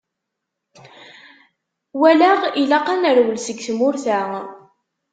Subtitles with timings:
[1.99, 4.19] walaɣ ilaq ad nerwel seg tmurt-a.